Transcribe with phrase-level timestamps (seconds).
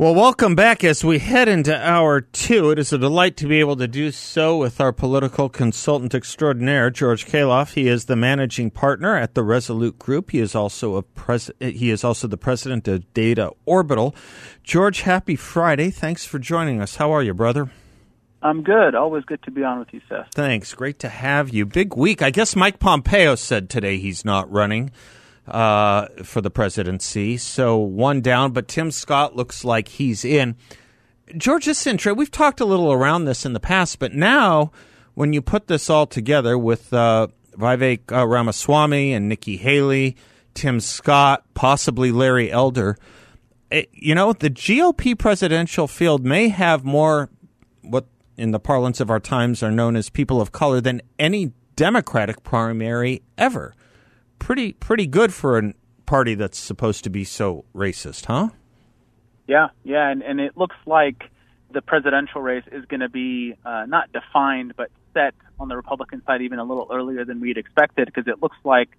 [0.00, 2.70] Well, welcome back as we head into hour two.
[2.70, 6.88] It is a delight to be able to do so with our political consultant extraordinaire,
[6.88, 7.74] George Khalaf.
[7.74, 10.30] He is the managing partner at the Resolute Group.
[10.30, 14.14] He is also a pres- he is also the president of Data Orbital.
[14.62, 15.90] George, happy Friday.
[15.90, 16.94] Thanks for joining us.
[16.94, 17.68] How are you, brother?
[18.40, 18.94] I'm good.
[18.94, 20.28] Always good to be on with you, Seth.
[20.32, 20.74] Thanks.
[20.74, 21.66] Great to have you.
[21.66, 22.22] Big week.
[22.22, 24.92] I guess Mike Pompeo said today he's not running
[25.50, 27.36] uh, for the presidency.
[27.36, 30.56] So one down, but Tim Scott looks like he's in.
[31.36, 34.72] Georgia this intro, we've talked a little around this in the past, but now
[35.14, 40.16] when you put this all together with uh, Vivek uh, Ramaswamy and Nikki Haley,
[40.54, 42.96] Tim Scott, possibly Larry Elder,
[43.70, 47.28] it, you know, the GOP presidential field may have more
[47.82, 48.06] what
[48.36, 52.42] in the parlance of our times are known as people of color than any Democratic
[52.42, 53.74] primary ever
[54.38, 55.74] pretty pretty good for a
[56.06, 58.48] party that's supposed to be so racist, huh?
[59.46, 61.24] Yeah, yeah, and, and it looks like
[61.70, 66.22] the presidential race is going to be uh, not defined, but set on the Republican
[66.26, 68.90] side even a little earlier than we'd expected, because it looks like,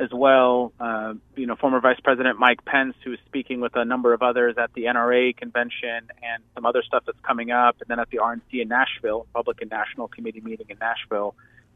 [0.00, 4.12] as well, uh, you know, former Vice President Mike Pence, who's speaking with a number
[4.14, 7.98] of others at the NRA convention and some other stuff that's coming up, and then
[7.98, 11.34] at the RNC in Nashville, Republican National Committee meeting in Nashville,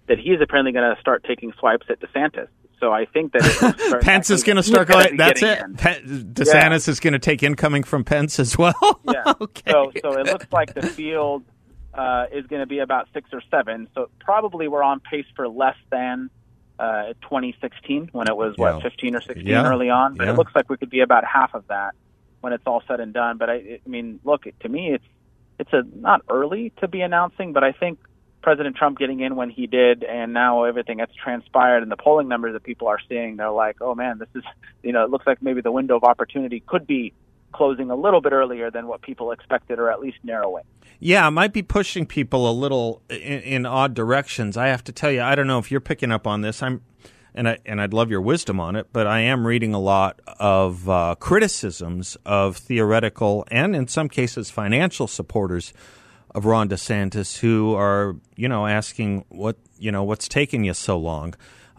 [0.09, 2.49] that he's apparently going to start taking swipes at DeSantis.
[2.81, 5.17] So I think that Pence is going to start going.
[5.17, 5.61] That's it.
[5.77, 6.91] DeSantis yeah.
[6.91, 8.75] is going to take incoming from Pence as well.
[9.05, 9.35] yeah.
[9.41, 9.71] okay.
[9.71, 11.45] So so it looks like the field
[11.95, 13.89] uh, is going to be about six or seven.
[13.95, 16.29] So probably we're on pace for less than
[16.77, 19.65] uh, 2016 when it was what 15 or 16 yeah.
[19.65, 20.17] early on.
[20.17, 20.33] But yeah.
[20.33, 21.95] it looks like we could be about half of that
[22.41, 23.39] when it's all said and done.
[23.39, 25.05] But I, I mean, look to me, it's
[25.61, 28.01] it's a not early to be announcing, but I think
[28.43, 32.29] President Trump getting in when he did, and now everything that's transpired and the polling
[32.29, 34.43] numbers that people are seeing, they're like, oh man, this is,
[34.83, 37.13] you know, it looks like maybe the window of opportunity could be
[37.53, 40.65] closing a little bit earlier than what people expected, or at least narrowing.
[40.99, 44.57] Yeah, it might be pushing people a little in, in odd directions.
[44.57, 46.63] I have to tell you, I don't know if you're picking up on this.
[46.63, 46.83] I'm,
[47.35, 50.21] and I and I'd love your wisdom on it, but I am reading a lot
[50.39, 55.73] of uh, criticisms of theoretical and, in some cases, financial supporters
[56.35, 60.99] of Ron DeSantis who are, you know, asking what, you know, what's taking you so
[60.99, 61.35] long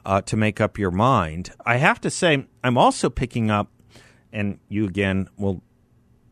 [0.06, 1.52] uh, to make up your mind.
[1.66, 3.70] I have to say, I'm also picking up,
[4.32, 5.62] and you again will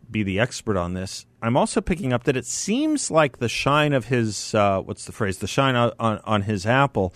[0.10, 1.26] be the expert on this.
[1.42, 5.12] I'm also picking up that it seems like the shine of his, uh, what's the
[5.12, 7.14] phrase, the shine on, on, on his apple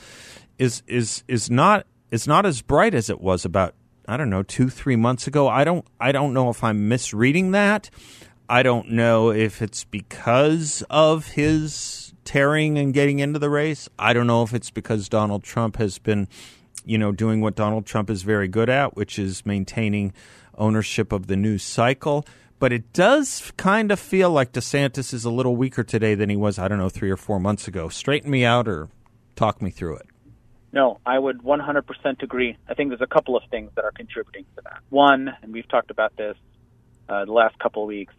[0.58, 3.74] is is is not is not as bright as it was about
[4.08, 5.48] I don't know two three months ago.
[5.48, 7.90] I don't I don't know if I'm misreading that.
[8.48, 13.90] I don't know if it's because of his tearing and getting into the race.
[13.98, 16.28] I don't know if it's because Donald Trump has been,
[16.86, 20.14] you know, doing what Donald Trump is very good at, which is maintaining
[20.58, 22.26] ownership of the news cycle.
[22.60, 26.36] But it does kind of feel like DeSantis is a little weaker today than he
[26.36, 27.90] was, I don't know, three or four months ago.
[27.90, 28.90] Straighten me out or
[29.36, 30.08] talk me through it.
[30.72, 32.58] No, I would 100% agree.
[32.68, 34.80] I think there's a couple of things that are contributing to that.
[34.90, 36.38] One, and we've talked about this
[37.08, 38.14] uh, the last couple of weeks,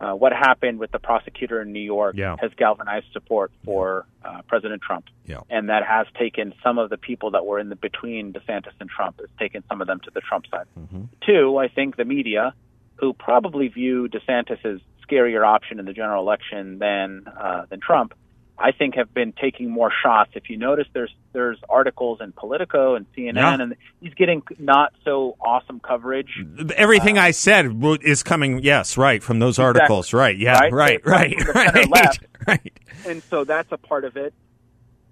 [0.00, 2.36] uh, what happened with the prosecutor in New York yeah.
[2.40, 5.40] has galvanized support for uh, President Trump, yeah.
[5.48, 8.90] and that has taken some of the people that were in the between DeSantis and
[8.90, 10.66] Trump has taken some of them to the Trump side.
[10.78, 11.04] Mm-hmm.
[11.24, 12.54] Two, I think the media,
[12.96, 18.12] who probably view DeSantis as scarier option in the general election than uh, than Trump,
[18.58, 20.30] I think have been taking more shots.
[20.34, 23.54] If you notice, there's there's articles in Politico and CNN, yeah.
[23.54, 26.42] and he's getting not so awesome coverage.
[26.74, 29.80] Everything uh, I said is coming, yes, right from those exactly.
[29.80, 30.36] articles, right?
[30.36, 32.24] Yeah, right, right, right, right, left.
[32.46, 32.78] right.
[33.06, 34.32] And so that's a part of it.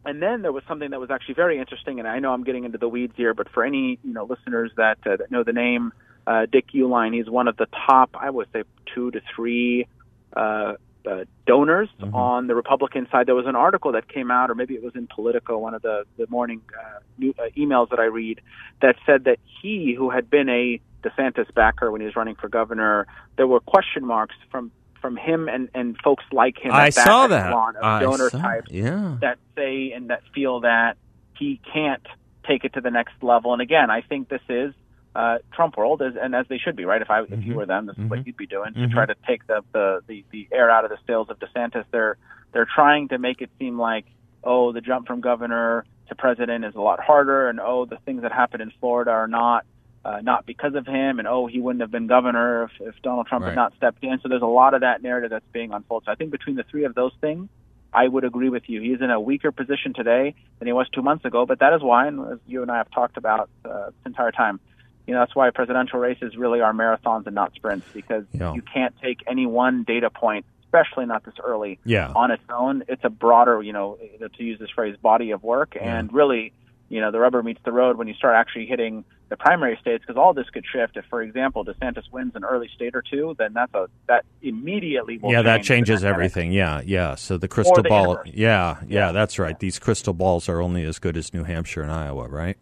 [0.07, 2.65] And then there was something that was actually very interesting, and I know I'm getting
[2.65, 5.53] into the weeds here, but for any you know listeners that, uh, that know the
[5.53, 5.93] name
[6.27, 8.65] uh, Dick Uihlein, he's one of the top, I would say,
[8.95, 9.87] two to three.
[10.35, 10.75] Uh,
[11.07, 12.15] uh, donors mm-hmm.
[12.15, 13.27] on the Republican side.
[13.27, 15.83] There was an article that came out, or maybe it was in Politico, one of
[15.83, 18.41] the the morning uh, new, uh, emails that I read,
[18.81, 22.49] that said that he, who had been a DeSantis backer when he was running for
[22.49, 23.07] governor,
[23.37, 24.71] there were question marks from
[25.01, 26.73] from him and and folks like him.
[26.73, 29.19] I saw that of I donor saw, types yeah.
[29.21, 30.97] that say and that feel that
[31.39, 32.07] he can't
[32.49, 33.53] take it to the next level.
[33.53, 34.73] And again, I think this is
[35.15, 37.01] uh, Trump world, is, and as they should be, right?
[37.01, 37.43] If I if mm-hmm.
[37.43, 38.05] you were them, this mm-hmm.
[38.05, 38.83] is what you'd be doing mm-hmm.
[38.83, 41.85] to try to take the, the the the air out of the sails of DeSantis.
[41.91, 42.17] They're
[42.53, 44.07] they're trying to make it seem like
[44.45, 48.23] oh, the jump from governor to president is a lot harder, and oh, the things
[48.23, 49.65] that happened in Florida are not
[50.05, 53.27] uh, not because of him, and oh, he wouldn't have been governor if, if Donald
[53.27, 53.51] Trump right.
[53.51, 54.19] had not stepped in.
[54.23, 56.07] So there's a lot of that narrative that's being unfolded.
[56.07, 57.49] So I think between the three of those things,
[57.91, 58.83] I would agree with you.
[58.83, 61.83] He's in a weaker position today than he was two months ago, but that is
[61.83, 64.61] why, and as you and I have talked about uh, this entire time,
[65.07, 68.55] you know that's why presidential races really are marathons and not sprints because yeah.
[68.55, 72.13] you can't take any one data point especially not this early yeah.
[72.15, 72.83] on its own.
[72.89, 75.99] It's a broader, you know, to use this phrase, body of work, yeah.
[75.99, 76.53] and really,
[76.89, 80.05] you know, the rubber meets the road when you start actually hitting the primary states
[80.07, 80.97] because all this could shift.
[80.97, 85.19] If, for example, DeSantis wins an early state or two, then that's a that immediately
[85.19, 86.53] will yeah that changes everything.
[86.53, 87.15] Yeah, yeah.
[87.15, 89.59] So the crystal the ball, yeah, yeah, yeah, that's right.
[89.59, 92.59] These crystal balls are only as good as New Hampshire and Iowa, right?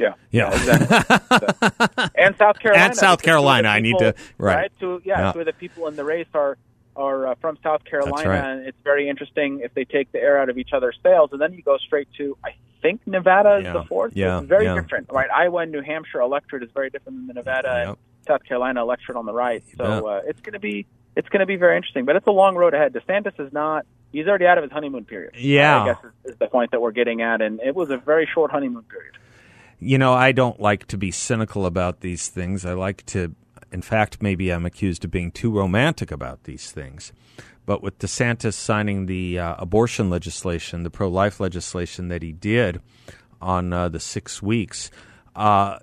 [0.00, 0.14] Yeah.
[0.30, 0.50] Yeah.
[0.54, 2.04] exactly.
[2.16, 2.84] and South Carolina.
[2.84, 3.68] And South Carolina.
[3.68, 4.54] People, I need to right.
[4.54, 4.72] right?
[4.80, 5.32] To, yeah, yeah.
[5.32, 6.56] So the people in the race are
[6.96, 8.44] are uh, from South Carolina, right.
[8.44, 11.40] and it's very interesting if they take the air out of each other's sails, and
[11.40, 13.72] then you go straight to I think Nevada is yeah.
[13.74, 14.16] the fourth.
[14.16, 14.74] Yeah, it's very yeah.
[14.74, 15.30] different, right?
[15.30, 19.16] Iowa and New Hampshire electorate is very different than the Nevada and South Carolina electorate
[19.16, 19.62] on the right.
[19.76, 20.86] So uh, it's going to be
[21.16, 22.92] it's going to be very interesting, but it's a long road ahead.
[22.92, 23.86] DeSantis is not.
[24.12, 25.34] He's already out of his honeymoon period.
[25.36, 27.96] Yeah, I guess is, is the point that we're getting at, and it was a
[27.96, 29.16] very short honeymoon period.
[29.80, 32.64] You know, I don't like to be cynical about these things.
[32.64, 33.34] I like to
[33.72, 37.12] in fact, maybe I'm accused of being too romantic about these things.
[37.66, 42.80] But with DeSantis signing the uh, abortion legislation, the pro life legislation that he did
[43.40, 44.90] on uh, the six weeks,
[45.36, 45.78] uh,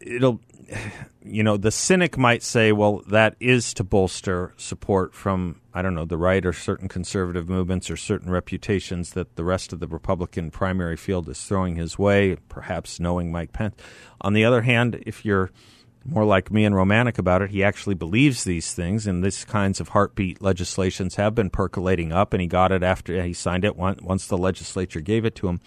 [0.00, 0.40] it'll,
[1.24, 5.94] you know, the cynic might say, well, that is to bolster support from, I don't
[5.94, 9.86] know, the right or certain conservative movements or certain reputations that the rest of the
[9.86, 13.76] Republican primary field is throwing his way, perhaps knowing Mike Pence.
[14.20, 15.50] On the other hand, if you're
[16.04, 17.50] more like me and romantic about it.
[17.50, 22.32] He actually believes these things, and these kinds of heartbeat legislations have been percolating up,
[22.32, 25.60] and he got it after he signed it once the legislature gave it to him.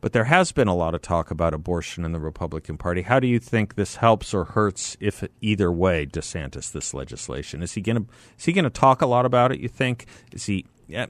[0.00, 3.02] But there has been a lot of talk about abortion in the Republican Party.
[3.02, 7.62] How do you think this helps or hurts, if either way, DeSantis this legislation?
[7.62, 9.60] Is he going to is he going to talk a lot about it?
[9.60, 10.06] You think?
[10.32, 10.66] Is he?
[10.86, 11.06] Yeah,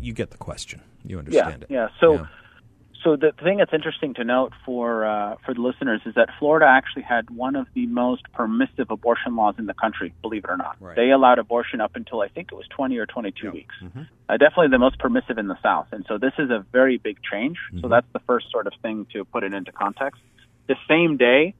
[0.00, 0.82] you get the question.
[1.04, 1.90] You understand yeah, it.
[1.92, 2.00] Yeah.
[2.00, 2.14] So.
[2.14, 2.26] Yeah
[3.04, 6.66] so the thing that's interesting to note for uh, for the listeners is that Florida
[6.66, 10.14] actually had one of the most permissive abortion laws in the country.
[10.22, 10.96] Believe it or not, right.
[10.96, 13.74] they allowed abortion up until I think it was 20 or 22 weeks.
[13.82, 14.02] Mm-hmm.
[14.28, 17.18] Uh, definitely the most permissive in the South, and so this is a very big
[17.30, 17.58] change.
[17.68, 17.82] Mm-hmm.
[17.82, 20.20] So that's the first sort of thing to put it into context.
[20.66, 21.54] The same day,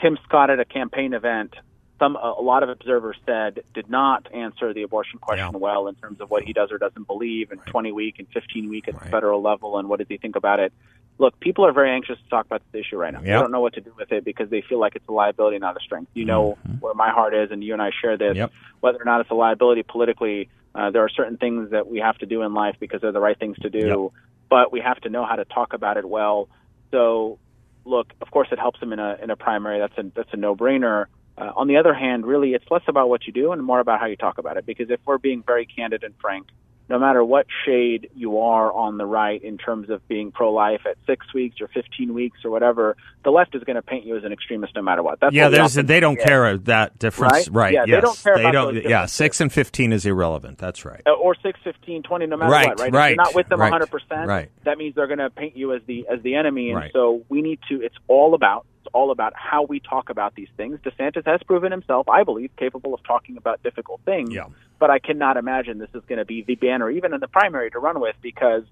[0.00, 1.54] Tim Scott at a campaign event
[1.98, 5.58] some a lot of observers said did not answer the abortion question yeah.
[5.58, 7.68] well in terms of what he does or doesn't believe and right.
[7.68, 9.04] 20 week and 15 week at right.
[9.04, 10.72] the federal level and what does he think about it.
[11.20, 13.18] Look, people are very anxious to talk about this issue right now.
[13.18, 13.26] Yep.
[13.26, 15.58] They don't know what to do with it because they feel like it's a liability,
[15.58, 16.12] not a strength.
[16.14, 16.78] You know mm-hmm.
[16.78, 18.36] where my heart is, and you and I share this.
[18.36, 18.52] Yep.
[18.80, 22.16] Whether or not it's a liability politically, uh, there are certain things that we have
[22.18, 24.22] to do in life because they're the right things to do, yep.
[24.48, 26.48] but we have to know how to talk about it well.
[26.92, 27.40] So,
[27.84, 29.80] look, of course, it helps them in a in a primary.
[29.80, 31.06] That's a that's a no brainer.
[31.38, 34.00] Uh, on the other hand, really, it's less about what you do and more about
[34.00, 34.66] how you talk about it.
[34.66, 36.48] Because if we're being very candid and frank,
[36.88, 40.96] no matter what shade you are on the right in terms of being pro-life at
[41.06, 44.24] six weeks or 15 weeks or whatever, the left is going to paint you as
[44.24, 45.20] an extremist no matter what.
[45.20, 47.48] That's yeah, what there's they don't care that difference, right?
[47.50, 47.96] right yeah, yes.
[47.96, 50.58] they don't care they about don't, Yeah, six and 15 is irrelevant.
[50.58, 51.02] That's right.
[51.06, 52.92] Uh, or six, 15, 20, no matter right, what, right?
[52.92, 54.50] Right, if you're not with them right, 100%, right.
[54.64, 56.92] that means they're going to paint you as the as the enemy, and right.
[56.92, 57.82] so we need to.
[57.82, 60.78] It's all about all about how we talk about these things.
[60.80, 64.32] DeSantis has proven himself, I believe, capable of talking about difficult things.
[64.32, 64.46] Yeah.
[64.78, 67.70] But I cannot imagine this is going to be the banner, even in the primary,
[67.70, 68.64] to run with because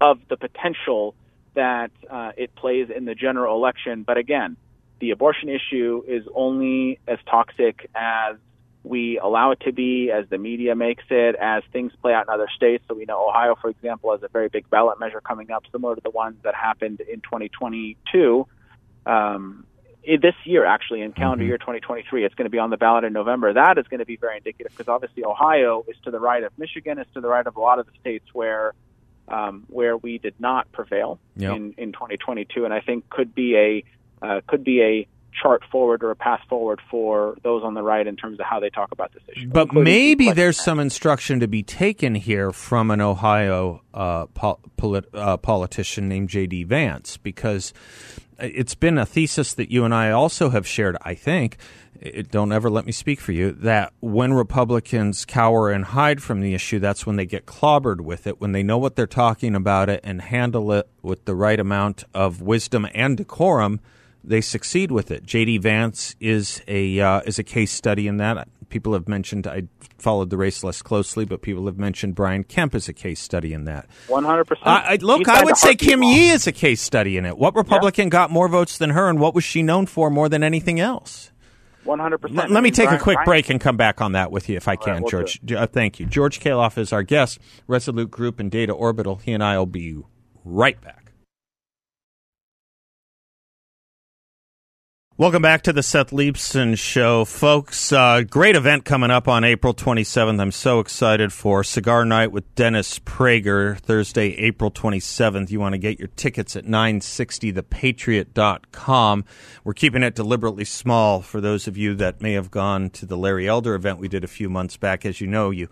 [0.00, 1.14] of the potential
[1.54, 4.02] that uh, it plays in the general election.
[4.02, 4.56] But again,
[5.00, 8.36] the abortion issue is only as toxic as
[8.84, 12.34] we allow it to be, as the media makes it, as things play out in
[12.34, 12.84] other states.
[12.88, 15.94] So we know Ohio, for example, has a very big ballot measure coming up, similar
[15.94, 18.46] to the ones that happened in 2022
[19.06, 19.66] um,
[20.04, 21.50] this year, actually, in calendar mm-hmm.
[21.50, 22.24] year 2023.
[22.24, 23.52] It's going to be on the ballot in November.
[23.52, 26.52] That is going to be very indicative because obviously Ohio is to the right of
[26.58, 28.74] Michigan, is to the right of a lot of the states where
[29.28, 31.56] um, where we did not prevail yep.
[31.56, 33.84] in, in 2022, and I think could be a
[34.24, 35.06] uh, could be a
[35.40, 38.60] chart forward or a path forward for those on the right in terms of how
[38.60, 39.48] they talk about this issue.
[39.48, 45.08] But maybe there's some instruction to be taken here from an Ohio uh, pol- polit-
[45.14, 46.64] uh, politician named J.D.
[46.64, 47.72] Vance because
[48.42, 51.56] it's been a thesis that you and I also have shared, I think.
[52.00, 53.52] It, don't ever let me speak for you.
[53.52, 58.26] That when Republicans cower and hide from the issue, that's when they get clobbered with
[58.26, 58.40] it.
[58.40, 62.04] When they know what they're talking about it and handle it with the right amount
[62.12, 63.80] of wisdom and decorum,
[64.24, 65.24] they succeed with it.
[65.24, 65.58] J.D.
[65.58, 68.48] Vance is a uh, is a case study in that.
[68.72, 69.64] People have mentioned I
[69.98, 73.52] followed the race less closely, but people have mentioned Brian Kemp as a case study
[73.52, 73.86] in that.
[74.08, 75.02] One hundred percent.
[75.02, 77.36] Look, I would say Kim Yee is a case study in it.
[77.36, 78.12] What Republican yeah.
[78.12, 81.30] got more votes than her, and what was she known for more than anything else?
[81.84, 82.50] One hundred percent.
[82.50, 83.26] Let me take Brian, a quick Brian.
[83.26, 85.52] break and come back on that with you if I can, right, we'll George.
[85.52, 86.06] Uh, thank you.
[86.06, 87.40] George Khalaf is our guest.
[87.66, 89.16] Resolute Group and Data Orbital.
[89.16, 89.98] He and I will be
[90.46, 91.01] right back.
[95.18, 97.92] Welcome back to the Seth Leibsohn Show, folks.
[97.92, 100.40] Uh, great event coming up on April 27th.
[100.40, 105.50] I'm so excited for Cigar Night with Dennis Prager, Thursday, April 27th.
[105.50, 109.24] You want to get your tickets at 960thepatriot.com.
[109.64, 113.18] We're keeping it deliberately small for those of you that may have gone to the
[113.18, 115.04] Larry Elder event we did a few months back.
[115.04, 115.68] As you know, you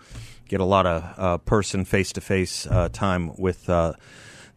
[0.48, 3.94] get a lot of uh, person face to face time with uh,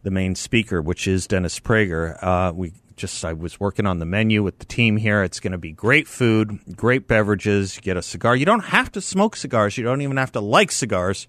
[0.02, 2.22] the main speaker, which is Dennis Prager.
[2.22, 5.22] Uh, we just I was working on the menu with the team here.
[5.22, 7.76] It's going to be great food, great beverages.
[7.76, 8.36] You get a cigar.
[8.36, 9.76] You don't have to smoke cigars.
[9.76, 11.26] You don't even have to like cigars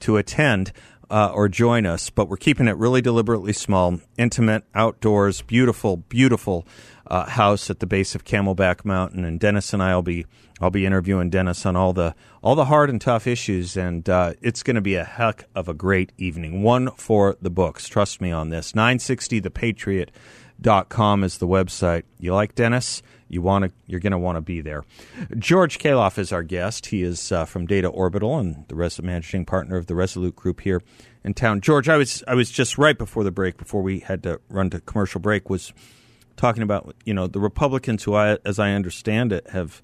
[0.00, 0.72] to attend
[1.10, 2.10] uh, or join us.
[2.10, 6.66] But we're keeping it really deliberately small, intimate, outdoors, beautiful, beautiful
[7.06, 9.24] uh, house at the base of Camelback Mountain.
[9.24, 10.26] And Dennis and I will be
[10.60, 14.34] I'll be interviewing Dennis on all the all the hard and tough issues, and uh,
[14.40, 16.62] it's going to be a heck of a great evening.
[16.62, 17.88] One for the books.
[17.88, 18.74] Trust me on this.
[18.74, 20.12] Nine sixty the Patriot
[20.60, 22.04] dot com is the website.
[22.18, 23.02] You like Dennis?
[23.28, 23.72] You want to?
[23.86, 24.84] You're going to want to be there.
[25.38, 26.86] George Khalaf is our guest.
[26.86, 30.60] He is uh, from Data Orbital and the res- managing partner of the Resolute Group
[30.60, 30.82] here
[31.24, 31.60] in town.
[31.60, 34.70] George, I was I was just right before the break, before we had to run
[34.70, 35.72] to commercial break, was
[36.36, 39.82] talking about you know the Republicans who, I, as I understand it, have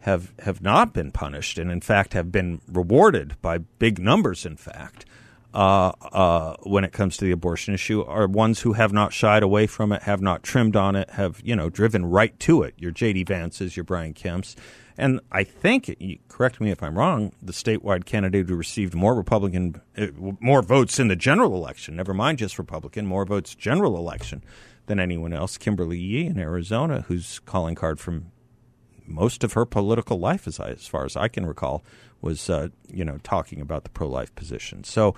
[0.00, 4.44] have have not been punished and in fact have been rewarded by big numbers.
[4.44, 5.04] In fact,
[5.52, 9.42] uh, uh, when it comes to the abortion issue are ones who have not shied
[9.42, 12.74] away from it, have not trimmed on it, have you know driven right to it.
[12.78, 13.24] Your J.D.
[13.24, 14.54] Vances, your Brian Kemps,
[14.96, 15.96] and I think
[16.28, 17.32] correct me if I'm wrong.
[17.42, 20.08] The statewide candidate who received more Republican, uh,
[20.40, 24.44] more votes in the general election, never mind just Republican, more votes general election
[24.86, 25.58] than anyone else.
[25.58, 28.30] Kimberly Yee in Arizona, whose calling card from
[29.10, 31.84] most of her political life, as, I, as far as I can recall,
[32.22, 34.84] was uh, you know talking about the pro life position.
[34.84, 35.14] So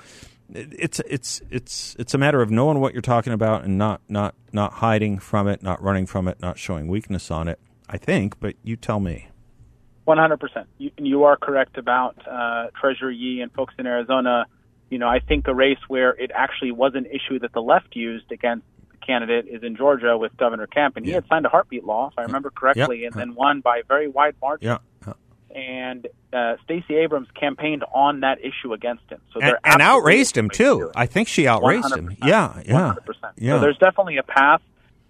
[0.55, 4.35] it's it's it's it's a matter of knowing what you're talking about and not not
[4.53, 7.59] not hiding from it, not running from it, not showing weakness on it.
[7.89, 9.29] I think, but you tell me.
[10.05, 10.67] One hundred percent.
[10.79, 14.47] You are correct about uh, Treasurer Yee and folks in Arizona.
[14.91, 17.97] You know, I think a race where it actually was an issue that the left
[17.97, 18.67] used against
[19.07, 22.19] candidate is in Georgia with Governor Kemp, and he had signed a heartbeat law, if
[22.19, 24.69] I remember correctly, and then won by a very wide margin.
[24.69, 24.79] Yeah
[25.55, 29.21] and uh, Stacey Abrams campaigned on that issue against him.
[29.33, 30.91] So and, and outraised him too.
[30.95, 32.17] I think she outraised him.
[32.23, 33.33] Yeah, yeah, 100%.
[33.37, 33.57] yeah.
[33.57, 34.63] So there's definitely a path,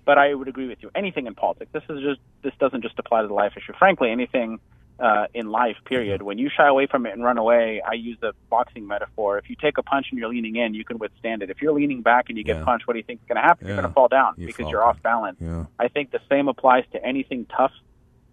[0.04, 0.90] but I would agree with you.
[0.94, 3.72] Anything in politics, this is just this doesn't just apply to the life issue.
[3.78, 4.58] Frankly, anything
[5.02, 6.22] uh, in life, period.
[6.22, 9.36] When you shy away from it and run away, I use the boxing metaphor.
[9.38, 11.50] If you take a punch and you're leaning in, you can withstand it.
[11.50, 12.64] If you're leaning back and you get yeah.
[12.64, 13.66] punched, what do you think is going to happen?
[13.66, 13.74] Yeah.
[13.74, 14.70] You're going to fall down you because fall.
[14.70, 15.38] you're off balance.
[15.40, 15.64] Yeah.
[15.78, 17.72] I think the same applies to anything tough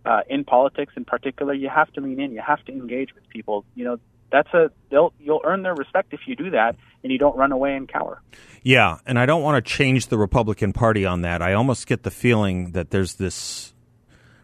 [0.05, 2.31] uh, in politics in particular, you have to lean in.
[2.31, 3.65] You have to engage with people.
[3.75, 3.99] You know,
[4.31, 7.51] that's a they'll you'll earn their respect if you do that and you don't run
[7.51, 8.21] away and cower.
[8.63, 11.41] Yeah, and I don't want to change the Republican Party on that.
[11.41, 13.73] I almost get the feeling that there's this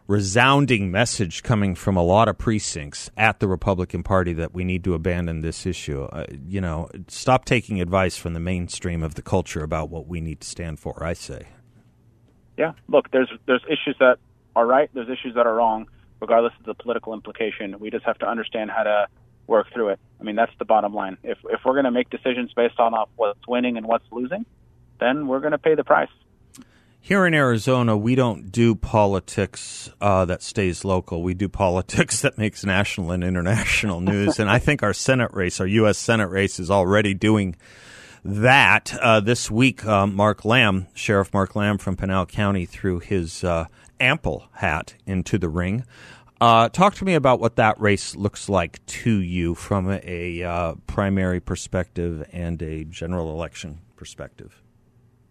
[0.07, 4.83] resounding message coming from a lot of precincts at the Republican Party that we need
[4.83, 6.03] to abandon this issue.
[6.03, 10.21] Uh, you know, stop taking advice from the mainstream of the culture about what we
[10.21, 11.03] need to stand for.
[11.03, 11.47] I say.
[12.57, 14.17] Yeah, look, there's there's issues that
[14.55, 14.89] are right.
[14.93, 15.88] There's issues that are wrong,
[16.21, 17.77] regardless of the political implication.
[17.79, 19.07] We just have to understand how to
[19.47, 20.00] work through it.
[20.19, 21.17] I mean, that's the bottom line.
[21.24, 24.45] If if we're going to make decisions based on off what's winning and what's losing,
[25.00, 26.09] then we're going to pay the price.
[27.05, 31.21] Here in Arizona, we don't do politics uh, that stays local.
[31.21, 34.39] We do politics that makes national and international news.
[34.39, 36.00] and I think our Senate race, our U.S.
[36.00, 37.57] Senate race, is already doing
[38.24, 38.97] that.
[39.00, 43.67] Uh, this week, uh, Mark Lamb, Sheriff Mark Lamb from Pinal County, threw his uh,
[44.00, 45.85] ample hat into the ring.
[46.41, 50.74] Uh, talk to me about what that race looks like to you from a, uh,
[50.88, 54.64] primary perspective and a general election perspective.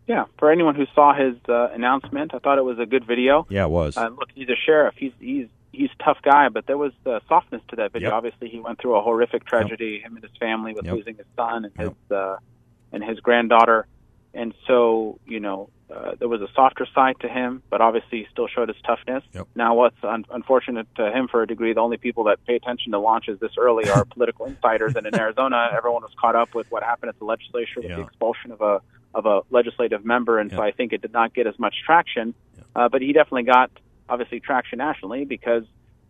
[0.06, 3.46] Yeah, for anyone who saw his uh, announcement, I thought it was a good video.
[3.48, 3.96] Yeah, it was.
[3.96, 4.94] Uh, look, he's a sheriff.
[4.98, 8.08] He's he's he's a tough guy, but there was uh, softness to that video.
[8.08, 8.16] Yep.
[8.16, 10.10] Obviously, he went through a horrific tragedy, yep.
[10.10, 10.94] him and his family, with yep.
[10.94, 12.36] losing his son and his uh,
[12.92, 13.86] and his granddaughter.
[14.34, 18.26] And so, you know, uh, there was a softer side to him, but obviously he
[18.30, 19.22] still showed his toughness.
[19.32, 19.48] Yep.
[19.54, 22.92] Now, what's un- unfortunate to him for a degree, the only people that pay attention
[22.92, 24.96] to launches this early are political insiders.
[24.96, 27.96] And in Arizona, everyone was caught up with what happened at the legislature with yeah.
[27.96, 28.80] the expulsion of a
[29.14, 32.34] of a legislative member, and so I think it did not get as much traction.
[32.74, 33.70] Uh, but he definitely got
[34.08, 35.62] obviously traction nationally because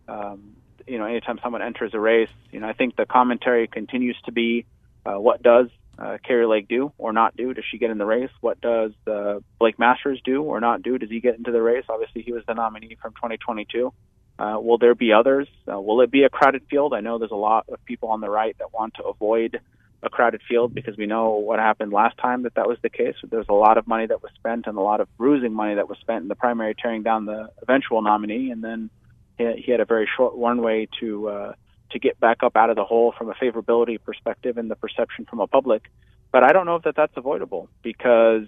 [0.07, 0.55] um,
[0.87, 4.31] you know anytime someone enters a race, you know I think the commentary continues to
[4.31, 4.65] be
[5.05, 5.67] uh, what does
[5.97, 7.53] uh, Kari Lake do or not do?
[7.53, 8.31] Does she get in the race?
[8.41, 10.97] What does uh, Blake Masters do or not do?
[10.97, 11.85] Does he get into the race?
[11.89, 13.93] Obviously, he was the nominee from 2022.
[14.37, 15.47] Uh, will there be others?
[15.71, 16.93] Uh, will it be a crowded field?
[16.93, 19.61] I know there's a lot of people on the right that want to avoid
[20.03, 23.15] a crowded field because we know what happened last time that that was the case.
[23.23, 25.87] There's a lot of money that was spent and a lot of bruising money that
[25.87, 28.89] was spent in the primary, tearing down the eventual nominee, and then
[29.37, 31.53] he, he had a very short runway to uh,
[31.91, 35.25] to get back up out of the hole from a favorability perspective and the perception
[35.25, 35.83] from a public.
[36.31, 38.47] But I don't know if that that's avoidable because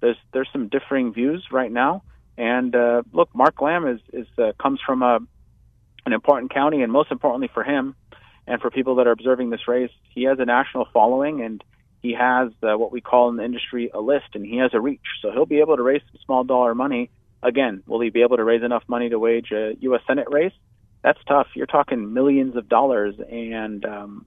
[0.00, 2.02] there's there's some differing views right now.
[2.38, 5.18] And uh, look, Mark Lamb is is uh, comes from a
[6.04, 7.96] an important county, and most importantly for him,
[8.46, 11.64] and for people that are observing this race, he has a national following, and
[12.00, 14.80] he has uh, what we call in the industry a list, and he has a
[14.80, 15.00] reach.
[15.20, 17.10] So he'll be able to raise some small dollar money.
[17.42, 20.02] Again, will he be able to raise enough money to wage a U.S.
[20.06, 20.52] Senate race?
[21.02, 21.48] That's tough.
[21.54, 24.26] You're talking millions of dollars, and um,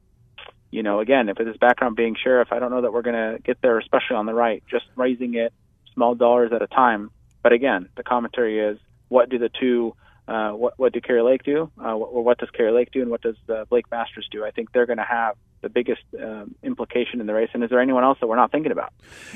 [0.71, 3.15] you know, again, if it is background being sheriff, I don't know that we're going
[3.15, 4.63] to get there, especially on the right.
[4.69, 5.53] Just raising it
[5.93, 7.11] small dollars at a time.
[7.43, 9.95] But again, the commentary is what do the two
[10.29, 13.09] uh, what what did Kari Lake do, uh, what, what does Kari Lake do, and
[13.09, 14.45] what does uh, Blake Masters do?
[14.45, 17.49] I think they're going to have the biggest um, implication in the race.
[17.53, 18.93] And is there anyone else that we're not thinking about?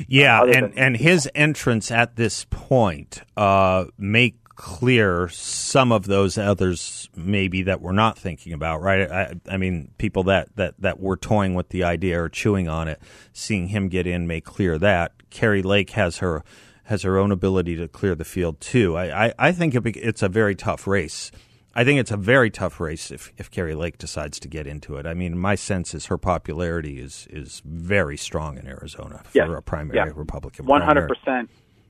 [0.07, 6.37] Yeah, and than- and his entrance at this point uh, make clear some of those
[6.37, 9.11] others maybe that we're not thinking about, right?
[9.11, 12.87] I, I mean, people that, that, that were toying with the idea or chewing on
[12.87, 15.13] it, seeing him get in may clear that.
[15.29, 16.43] Kari Lake has her
[16.85, 18.97] has her own ability to clear the field too.
[18.97, 21.31] I, I, I think it's a very tough race.
[21.73, 24.97] I think it's a very tough race if, if Kari Lake decides to get into
[24.97, 25.07] it.
[25.07, 29.57] I mean, my sense is her popularity is is very strong in Arizona for yeah.
[29.57, 30.13] a primary yeah.
[30.13, 30.67] Republican.
[30.67, 31.49] One hundred percent,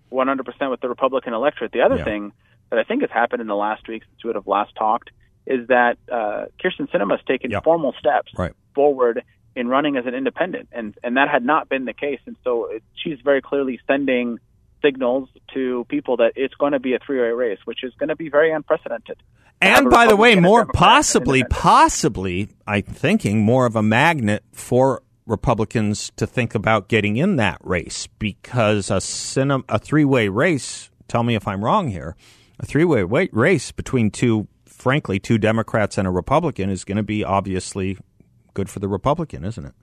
[0.09, 1.73] one hundred percent with the Republican electorate.
[1.73, 2.05] The other yeah.
[2.05, 2.33] thing
[2.73, 5.11] that I think has happened in the last week since we would have last talked
[5.45, 7.63] is that uh, Kyrsten Sinema has taken yep.
[7.63, 8.53] formal steps right.
[8.73, 9.23] forward
[9.55, 12.19] in running as an independent, and and that had not been the case.
[12.25, 14.39] And so it, she's very clearly sending
[14.81, 18.15] signals to people that it's going to be a three-way race, which is going to
[18.15, 19.21] be very unprecedented.
[19.61, 26.11] And by the way, more possibly, possibly, I'm thinking more of a magnet for Republicans
[26.15, 30.89] to think about getting in that race because a, Sinem- a three-way race.
[31.07, 32.15] Tell me if I'm wrong here.
[32.63, 37.21] A three-way race between two, frankly, two Democrats and a Republican is going to be
[37.21, 37.97] obviously
[38.53, 39.73] good for the Republican, isn't it?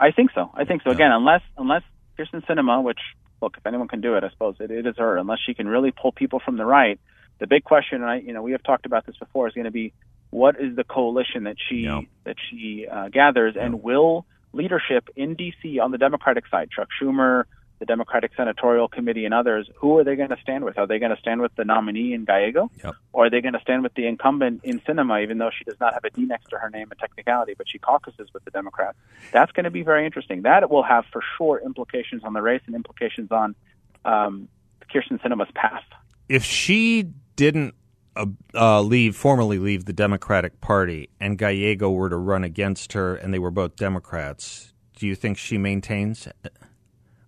[0.00, 0.50] I think so.
[0.52, 0.90] I think so.
[0.90, 0.96] Yeah.
[0.96, 1.82] Again, unless unless
[2.18, 2.98] Kyrsten Sinema, which
[3.40, 5.18] look, if anyone can do it, I suppose it, it is her.
[5.18, 6.98] Unless she can really pull people from the right,
[7.38, 9.66] the big question, and I, you know, we have talked about this before, is going
[9.66, 9.92] to be
[10.30, 12.00] what is the coalition that she yeah.
[12.24, 13.66] that she uh, gathers, yeah.
[13.66, 15.78] and will leadership in D.C.
[15.78, 17.44] on the Democratic side, Chuck Schumer,
[17.80, 20.78] the Democratic Senatorial Committee, and others, who are they going to stand with?
[20.78, 22.94] Are they going to stand with the nominee in Gallego, yep.
[23.12, 25.80] or are they going to stand with the incumbent in Sinema, even though she does
[25.80, 28.50] not have a D next to her name, a technicality, but she caucuses with the
[28.50, 28.98] Democrats?
[29.32, 30.42] That's going to be very interesting.
[30.42, 33.56] That will have for sure implications on the race and implications on
[34.04, 34.48] um,
[34.94, 35.84] Kyrsten Sinema's path.
[36.28, 37.74] If she didn't
[38.14, 43.16] uh, uh, leave, formally leave the Democratic Party, and Gallego were to run against her,
[43.16, 46.28] and they were both Democrats, do you think she maintains,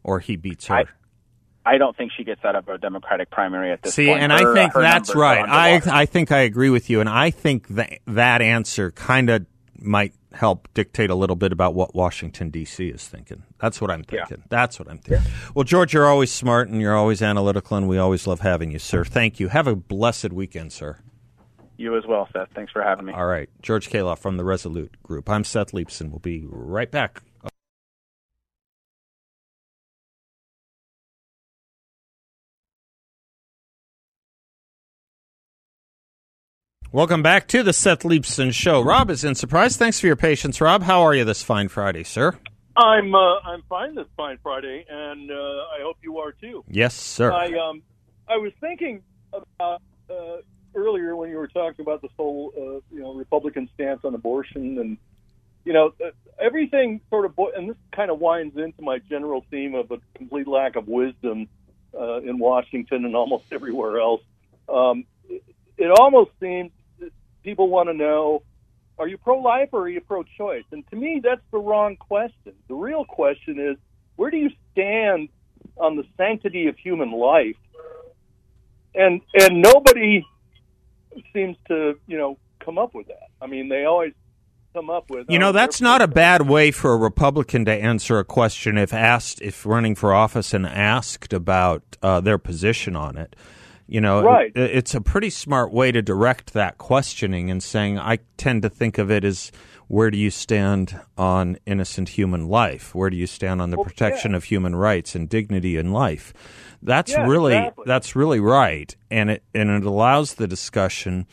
[0.05, 0.75] or he beats her?
[0.75, 0.85] I,
[1.65, 4.21] I don't think she gets out of a Democratic primary at this See, point.
[4.23, 5.49] and her, I think that's right.
[5.49, 9.47] I I think I agree with you, and I think that that answer kind of
[9.79, 12.89] might help dictate a little bit about what Washington D.C.
[12.89, 13.43] is thinking.
[13.59, 14.39] That's what I'm thinking.
[14.39, 14.45] Yeah.
[14.49, 15.25] That's what I'm thinking.
[15.31, 15.51] Yeah.
[15.55, 18.79] Well, George, you're always smart and you're always analytical, and we always love having you,
[18.79, 19.05] sir.
[19.05, 19.49] Thank you.
[19.49, 20.99] Have a blessed weekend, sir.
[21.77, 22.49] You as well, Seth.
[22.55, 23.13] Thanks for having me.
[23.13, 25.29] All right, George Khalaf from the Resolute Group.
[25.29, 26.11] I'm Seth Leibsohn.
[26.11, 27.23] We'll be right back.
[36.95, 38.83] Welcome back to the Seth Leibsohn Show.
[38.83, 39.79] Rob is in Surprise.
[39.79, 40.83] Thanks for your patience, Rob.
[40.83, 42.37] How are you this fine Friday, sir?
[42.77, 46.63] I'm uh, I'm fine this fine Friday, and uh, I hope you are too.
[46.69, 47.33] Yes, sir.
[47.33, 47.83] I um
[48.29, 49.03] I was thinking
[49.33, 50.43] about uh,
[50.75, 54.79] earlier when you were talking about this whole uh, you know Republican stance on abortion,
[54.79, 54.99] and
[55.65, 59.75] you know uh, everything sort of and this kind of winds into my general theme
[59.75, 61.49] of a complete lack of wisdom
[61.99, 64.21] uh, in Washington and almost everywhere else.
[64.69, 65.43] Um, it,
[65.79, 66.71] it almost seems
[67.43, 68.43] people want to know
[68.99, 70.65] are you pro life or are you pro choice?
[70.71, 72.53] And to me, that's the wrong question.
[72.69, 73.77] The real question is
[74.17, 75.29] where do you stand
[75.77, 77.57] on the sanctity of human life?
[78.95, 80.25] And and nobody
[81.33, 83.29] seems to you know come up with that.
[83.41, 84.13] I mean, they always
[84.75, 85.27] come up with.
[85.29, 88.79] You know, um, that's not a bad way for a Republican to answer a question
[88.79, 93.37] if asked, if running for office and asked about uh, their position on it.
[93.87, 94.53] You know, right.
[94.55, 98.69] it, it's a pretty smart way to direct that questioning and saying, I tend to
[98.69, 99.53] think of it as
[99.93, 102.95] where do you stand on innocent human life?
[102.95, 104.39] Where do you stand on the well, protection yeah.
[104.39, 106.33] of human rights and dignity in life?
[106.81, 107.85] That's yeah, really exactly.
[107.87, 111.27] that's really right, and it and it allows the discussion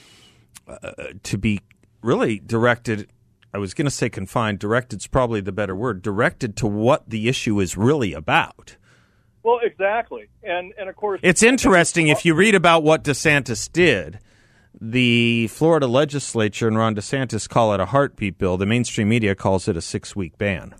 [0.67, 0.91] uh,
[1.23, 1.61] to be
[2.03, 3.09] really directed.
[3.53, 4.59] I was going to say confined.
[4.59, 6.01] Directed is probably the better word.
[6.01, 8.75] Directed to what the issue is really about.
[9.49, 14.19] Well, exactly, and and of course, it's interesting if you read about what DeSantis did.
[14.79, 18.57] The Florida legislature and Ron DeSantis call it a heartbeat bill.
[18.57, 20.75] The mainstream media calls it a six week ban.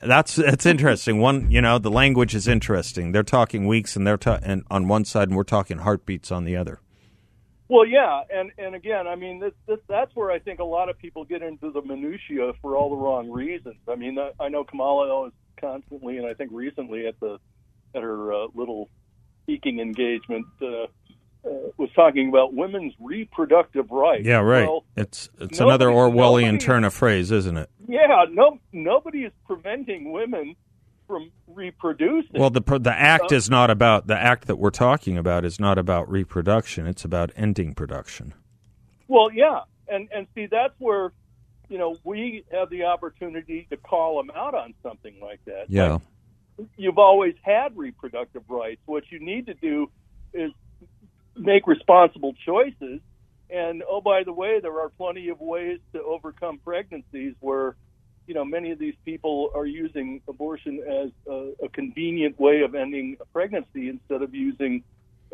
[0.00, 1.18] That's that's interesting.
[1.18, 3.12] One, you know, the language is interesting.
[3.12, 6.44] They're talking weeks, and they're ta- and on one side, and we're talking heartbeats on
[6.44, 6.78] the other.
[7.68, 10.90] Well, yeah, and and again, I mean, this, this, that's where I think a lot
[10.90, 13.76] of people get into the minutia for all the wrong reasons.
[13.88, 17.38] I mean, I know Kamala is constantly, and I think recently at the
[17.94, 18.88] at her uh, little
[19.42, 20.86] speaking engagement, uh,
[21.42, 24.26] uh, was talking about women's reproductive rights.
[24.26, 24.66] Yeah, right.
[24.66, 27.70] Well, it's it's nobody, another Orwellian nobody, turn of phrase, isn't it?
[27.88, 30.54] Yeah, no, nobody is preventing women
[31.06, 32.38] from reproducing.
[32.38, 35.58] Well, the the act uh, is not about the act that we're talking about is
[35.58, 36.86] not about reproduction.
[36.86, 38.34] It's about ending production.
[39.08, 41.12] Well, yeah, and and see that's where
[41.68, 45.64] you know we have the opportunity to call them out on something like that.
[45.68, 45.92] Yeah.
[45.94, 46.02] Like,
[46.76, 48.80] you've always had reproductive rights.
[48.86, 49.90] What you need to do
[50.32, 50.52] is
[51.36, 53.00] make responsible choices.
[53.48, 57.74] And oh, by the way, there are plenty of ways to overcome pregnancies where,
[58.26, 62.74] you know, many of these people are using abortion as a, a convenient way of
[62.74, 64.84] ending a pregnancy instead of using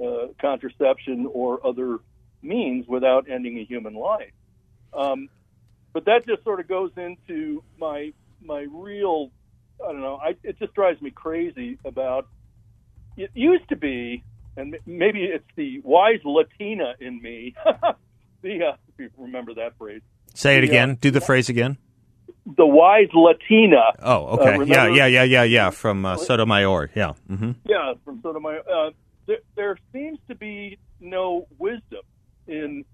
[0.02, 1.98] uh, contraception or other
[2.42, 4.32] means without ending a human life.
[4.94, 5.28] Um,
[5.92, 8.12] but that just sort of goes into my
[8.42, 9.30] my real
[9.82, 10.16] I don't know.
[10.16, 12.28] I, it just drives me crazy about.
[13.16, 14.22] It used to be
[14.56, 17.54] and maybe it's the wise Latina in me.
[18.42, 20.02] the uh, if you remember that phrase.
[20.34, 20.90] Say it the, again.
[20.92, 21.76] Uh, Do the phrase again.
[22.56, 23.92] The wise Latina.
[24.02, 24.54] Oh, okay.
[24.56, 25.70] Uh, yeah, yeah, yeah, yeah, yeah.
[25.70, 26.90] From uh, Sotomayor.
[26.94, 27.12] Yeah.
[27.30, 27.52] Mm-hmm.
[27.64, 28.62] Yeah, from Sotomayor.
[28.70, 28.90] Uh,
[29.26, 32.02] there, there seems to be no wisdom
[32.46, 32.84] in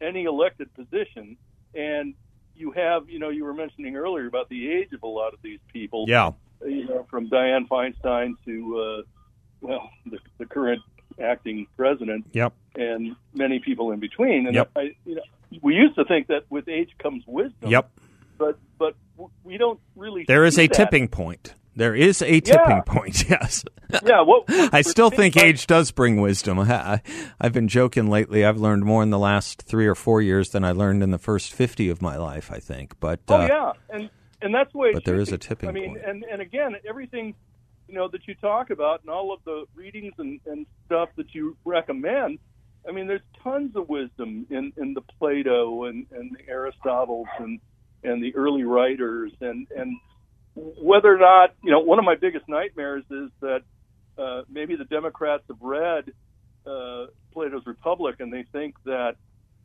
[0.00, 1.36] any elected position,
[1.74, 2.14] and
[2.60, 5.40] you have, you know, you were mentioning earlier about the age of a lot of
[5.42, 6.04] these people.
[6.08, 6.32] Yeah.
[6.64, 9.02] You know, from Dianne Feinstein to, uh,
[9.60, 10.82] well, the, the current
[11.20, 12.26] acting president.
[12.32, 12.52] Yep.
[12.76, 14.46] And many people in between.
[14.46, 14.70] And yep.
[14.76, 15.22] I, you know,
[15.62, 17.70] we used to think that with age comes wisdom.
[17.70, 17.90] Yep.
[18.38, 18.94] But but
[19.44, 20.24] we don't really.
[20.26, 20.74] There is a that.
[20.74, 21.54] tipping point.
[21.76, 22.80] There is a tipping yeah.
[22.80, 23.24] point.
[23.30, 23.64] Yes.
[24.04, 24.22] Yeah.
[24.22, 26.58] What, I still think age does bring wisdom.
[26.60, 27.00] I,
[27.40, 28.44] have been joking lately.
[28.44, 31.18] I've learned more in the last three or four years than I learned in the
[31.18, 32.50] first fifty of my life.
[32.52, 32.98] I think.
[33.00, 34.10] But oh uh, yeah, and
[34.42, 34.92] and that's the way.
[34.92, 35.78] But there is a tipping point.
[35.78, 36.06] I mean, point.
[36.06, 37.34] and and again, everything
[37.90, 41.34] you know that you talk about and all of the readings and, and stuff that
[41.34, 42.38] you recommend
[42.88, 47.58] i mean there's tons of wisdom in in the plato and and the aristotle's and
[48.04, 49.96] and the early writers and and
[50.54, 53.62] whether or not you know one of my biggest nightmares is that
[54.18, 56.12] uh, maybe the democrats have read
[56.66, 59.16] uh, plato's republic and they think that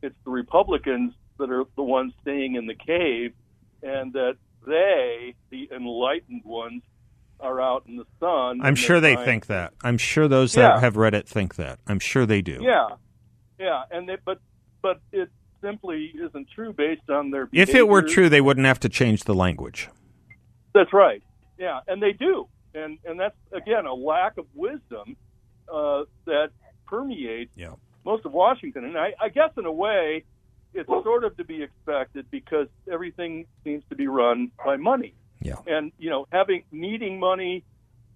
[0.02, 3.32] it's the republicans that are the ones staying in the cave
[3.82, 6.82] and that they the enlightened ones
[7.40, 8.60] are out in the sun.
[8.62, 9.74] I'm sure they think that.
[9.82, 10.80] I'm sure those that yeah.
[10.80, 11.78] have read it think that.
[11.86, 12.58] I'm sure they do.
[12.62, 12.88] Yeah,
[13.58, 14.40] yeah, and they, but
[14.82, 15.30] but it
[15.62, 17.48] simply isn't true based on their.
[17.52, 19.88] If it were true, they wouldn't have to change the language.
[20.76, 21.22] That's right.
[21.58, 25.16] Yeah, and they do, and and that's again a lack of wisdom
[25.72, 26.50] uh, that
[26.86, 27.72] permeates yeah.
[28.04, 30.24] most of Washington, and I, I guess in a way.
[30.74, 35.14] It's sort of to be expected because everything seems to be run by money.
[35.40, 35.54] Yeah.
[35.66, 37.64] And you know, having needing money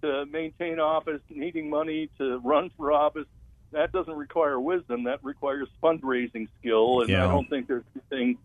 [0.03, 3.25] to maintain office, needing money to run for office,
[3.73, 5.05] that doesn't require wisdom.
[5.05, 7.25] That requires fundraising skill, and yeah.
[7.25, 8.37] I don't think there's anything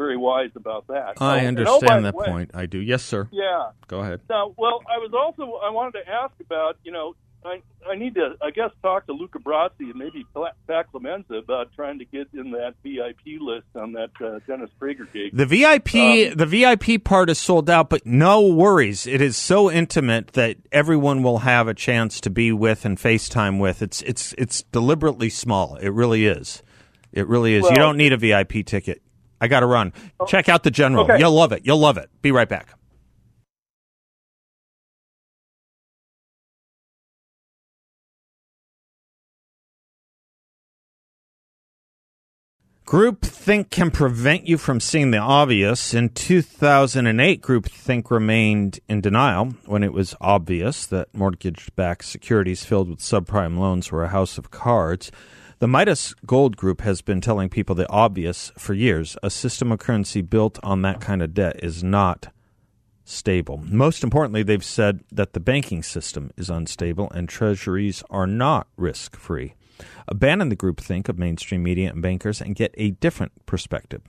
[0.00, 1.20] very wise about that.
[1.20, 2.50] I oh, understand that way, point.
[2.54, 2.78] I do.
[2.78, 3.28] Yes, sir.
[3.30, 3.72] Yeah.
[3.86, 4.22] Go ahead.
[4.30, 8.14] Now, well, I was also I wanted to ask about you know I, I need
[8.14, 10.26] to, I guess, talk to Luca Brasi and maybe
[10.66, 15.10] Pat Clemenza about trying to get in that VIP list on that uh, Dennis Prager
[15.10, 15.34] gig.
[15.34, 19.06] The VIP, um, the VIP part is sold out, but no worries.
[19.06, 23.58] It is so intimate that everyone will have a chance to be with and FaceTime
[23.58, 23.80] with.
[23.80, 25.76] It's it's it's deliberately small.
[25.76, 26.62] It really is.
[27.12, 27.62] It really is.
[27.62, 29.02] Well, you don't need a VIP ticket.
[29.40, 29.92] I got to run.
[30.18, 31.04] Oh, Check out the general.
[31.04, 31.18] Okay.
[31.18, 31.62] You'll love it.
[31.64, 32.10] You'll love it.
[32.22, 32.74] Be right back.
[42.90, 45.94] Groupthink can prevent you from seeing the obvious.
[45.94, 52.90] In 2008, groupthink remained in denial when it was obvious that mortgage backed securities filled
[52.90, 55.12] with subprime loans were a house of cards.
[55.60, 59.18] The Midas Gold Group has been telling people the obvious for years.
[59.22, 62.32] A system of currency built on that kind of debt is not
[63.04, 63.58] stable.
[63.66, 69.16] Most importantly, they've said that the banking system is unstable and treasuries are not risk
[69.16, 69.52] free.
[70.08, 74.00] Abandon the groupthink of mainstream media and bankers and get a different perspective.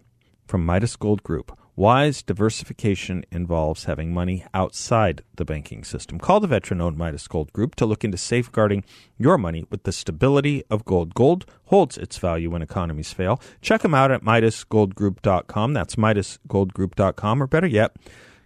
[0.47, 6.19] From Midas Gold Group, wise diversification involves having money outside the banking system.
[6.19, 8.83] Call the veteran owned Midas Gold Group to look into safeguarding
[9.17, 11.13] your money with the stability of gold.
[11.13, 13.41] Gold holds its value when economies fail.
[13.61, 15.73] Check them out at MidasGoldGroup.com.
[15.73, 17.95] That's MidasGoldGroup.com, or better yet,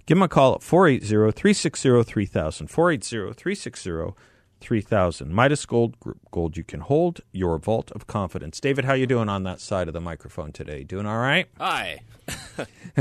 [0.05, 2.67] give them a call at 480 360 3000.
[2.67, 8.85] 480 360 3000 midas gold group gold you can hold your vault of confidence david
[8.85, 11.99] how you doing on that side of the microphone today doing all right hi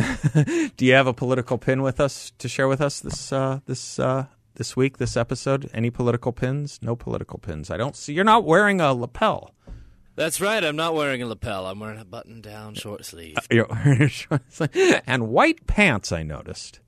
[0.76, 3.98] do you have a political pin with us to share with us this uh, this
[3.98, 8.24] uh, this week this episode any political pins no political pins i don't see you're
[8.24, 9.54] not wearing a lapel
[10.16, 10.62] that's right.
[10.62, 11.66] I'm not wearing a lapel.
[11.66, 13.36] I'm wearing a button-down short sleeve.
[15.06, 16.12] And white pants.
[16.12, 16.78] I noticed.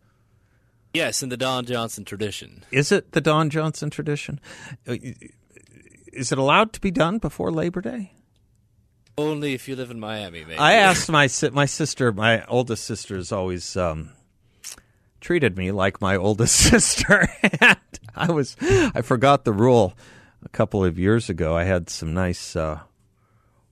[0.96, 2.64] Yes, in the Don Johnson tradition.
[2.70, 4.40] Is it the Don Johnson tradition?
[4.88, 4.96] Uh,
[6.10, 8.12] is it allowed to be done before Labor Day?
[9.18, 10.56] Only if you live in Miami, maybe.
[10.56, 14.12] I asked my my sister, my oldest sister, has always um,
[15.20, 17.28] treated me like my oldest sister,
[17.60, 17.78] and
[18.14, 19.92] I was I forgot the rule
[20.42, 21.54] a couple of years ago.
[21.54, 22.80] I had some nice uh,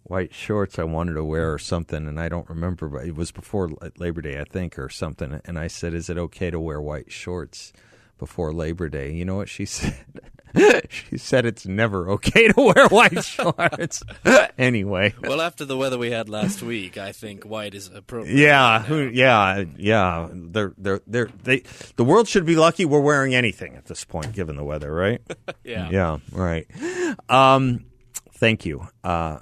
[0.04, 3.32] white shorts I wanted to wear or something, and I don't remember, but it was
[3.32, 5.40] before Labor Day, I think, or something.
[5.44, 7.72] And I said, "Is it okay to wear white shorts
[8.18, 10.04] before Labor Day?" You know what she said?
[10.88, 14.02] she said it's never okay to wear white shorts.
[14.56, 18.36] anyway, well, after the weather we had last week, I think white is appropriate.
[18.36, 20.28] Yeah, who, yeah, yeah.
[20.32, 21.64] They're, they're, they're, they,
[21.96, 25.20] the world should be lucky we're wearing anything at this point, given the weather, right?
[25.64, 26.68] yeah, yeah, right.
[27.28, 27.86] Um,
[28.34, 28.86] thank you.
[29.02, 29.40] Uh,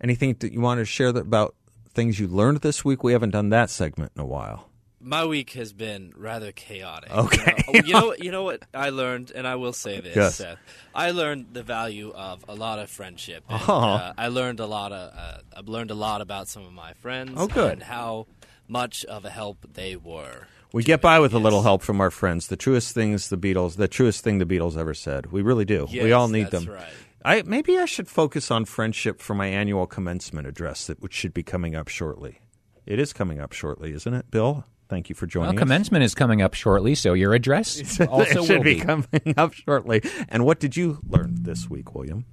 [0.00, 1.54] Anything that you want to share about
[1.92, 3.02] things you learned this week?
[3.02, 4.68] We haven't done that segment in a while.
[5.00, 7.10] My week has been rather chaotic.
[7.10, 7.64] Okay.
[7.68, 10.34] You know, you know, you know what I learned, and I will say this, yes.
[10.36, 10.58] Seth.
[10.92, 13.44] I learned the value of a lot of friendship.
[13.48, 13.80] And, oh.
[13.80, 15.12] uh, I learned a lot of.
[15.16, 17.32] Uh, I've learned a lot about some of my friends.
[17.36, 17.74] Oh, good.
[17.74, 18.26] And how
[18.66, 20.48] much of a help they were.
[20.72, 21.40] We get by with yes.
[21.40, 22.48] a little help from our friends.
[22.48, 25.32] The truest things the Beatles, the truest thing the Beatles ever said.
[25.32, 25.86] We really do.
[25.88, 26.66] Yes, we all need them.
[26.66, 26.84] Right.
[27.24, 31.34] I maybe I should focus on friendship for my annual commencement address, that which should
[31.34, 32.40] be coming up shortly.
[32.86, 34.64] It is coming up shortly, isn't it, Bill?
[34.88, 35.60] Thank you for joining well, us.
[35.60, 38.74] Commencement is coming up shortly, so your address also should be.
[38.76, 40.02] be coming up shortly.
[40.28, 42.24] And what did you learn this week, William?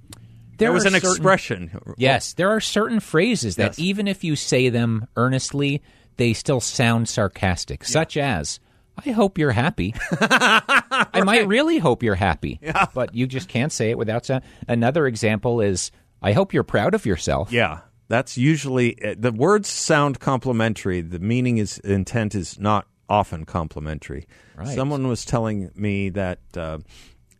[0.56, 1.94] There, there was an certain, expression.
[1.98, 3.78] Yes, there are certain phrases that yes.
[3.78, 5.82] even if you say them earnestly,
[6.16, 7.88] they still sound sarcastic, yeah.
[7.88, 8.58] such as
[9.04, 9.94] I hope you're happy.
[10.20, 12.58] I might really hope you're happy.
[12.66, 12.86] Yeah.
[12.94, 14.42] But you just can't say it without sound.
[14.66, 15.90] Another example is
[16.22, 17.52] I hope you're proud of yourself.
[17.52, 17.80] Yeah.
[18.08, 21.00] That's usually uh, the words sound complimentary.
[21.00, 24.26] The meaning is intent is not often complimentary.
[24.56, 24.68] Right.
[24.68, 26.78] Someone was telling me that uh,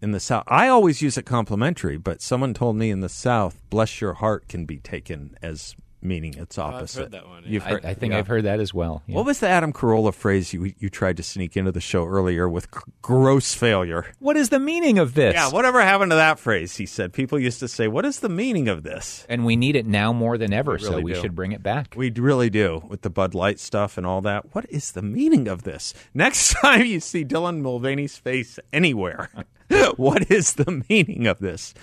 [0.03, 3.63] in the South, I always use it complimentary, but someone told me in the South,
[3.71, 7.01] bless your heart can be taken as meaning its opposite.
[7.01, 7.45] Oh, I've heard that one.
[7.47, 7.61] Yeah.
[7.61, 8.19] Heard, I, I, think yeah.
[8.19, 9.03] I've heard that as well.
[9.07, 9.17] Yeah.
[9.17, 12.49] What was the Adam Carolla phrase you you tried to sneak into the show earlier
[12.49, 12.69] with
[13.03, 14.07] gross failure?
[14.19, 15.35] What is the meaning of this?
[15.35, 16.77] Yeah, whatever happened to that phrase?
[16.77, 19.77] He said people used to say, "What is the meaning of this?" And we need
[19.77, 21.21] it now more than ever, we really so we do.
[21.21, 21.95] should bring it back.
[21.97, 24.55] We really do with the Bud Light stuff and all that.
[24.55, 25.95] What is the meaning of this?
[26.15, 29.31] Next time you see Dylan Mulvaney's face anywhere,
[29.97, 31.75] what is the meaning of this?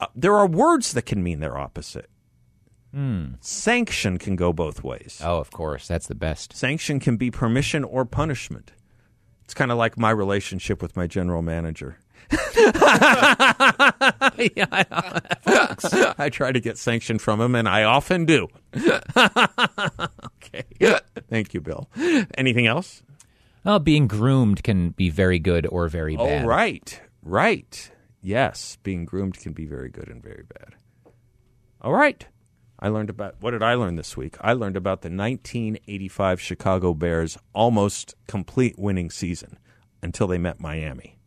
[0.00, 2.10] Uh, there are words that can mean their opposite.
[2.94, 3.36] Mm.
[3.40, 5.20] Sanction can go both ways.
[5.22, 5.88] Oh, of course.
[5.88, 6.54] That's the best.
[6.56, 8.72] Sanction can be permission or punishment.
[9.44, 11.98] It's kind of like my relationship with my general manager.
[12.30, 12.40] yeah,
[14.72, 18.48] I, I, try to get sanction from him, and I often do.
[18.76, 20.64] okay.
[21.28, 21.90] Thank you, Bill.
[22.38, 23.02] Anything else?
[23.64, 26.44] Well, being groomed can be very good or very bad.
[26.44, 27.00] Oh, right.
[27.22, 27.90] Right.
[28.22, 30.74] Yes, being groomed can be very good and very bad.
[31.82, 32.26] All right.
[32.78, 34.36] I learned about what did I learn this week?
[34.40, 39.58] I learned about the 1985 Chicago Bears almost complete winning season
[40.02, 41.18] until they met Miami.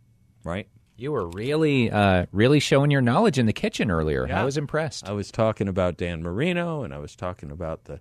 [0.44, 0.68] Right?
[0.98, 4.28] You were really, uh, really showing your knowledge in the kitchen earlier.
[4.28, 4.42] Yeah.
[4.42, 5.08] I was impressed.
[5.08, 8.00] I was talking about Dan Marino, and I was talking about the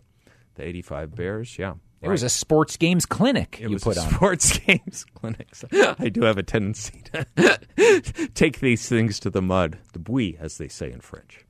[0.55, 1.59] the 85 Bears.
[1.59, 1.75] Yeah.
[2.03, 2.13] It right.
[2.13, 4.11] was a sports games clinic it you put on.
[4.11, 5.55] Sports games clinic.
[5.55, 10.35] So I do have a tendency to take these things to the mud, the bouille,
[10.39, 11.45] as they say in French.